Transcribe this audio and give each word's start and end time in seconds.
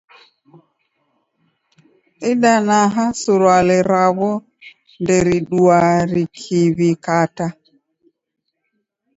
Idanaa 2.31 3.03
surwale 3.21 3.77
raw'o 3.91 4.31
nderidua 5.01 5.79
rikiw'ikata. 6.11 7.45